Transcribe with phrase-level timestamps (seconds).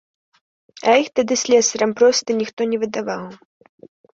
[0.93, 3.23] А іх тады слесарам проста ніхто не выдаваў.